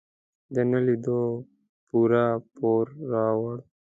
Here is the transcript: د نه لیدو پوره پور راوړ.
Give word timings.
د 0.53 0.55
نه 0.71 0.79
لیدو 0.85 1.21
پوره 1.87 2.25
پور 2.55 2.85
راوړ. 3.11 3.57